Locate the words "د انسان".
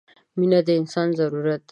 0.67-1.07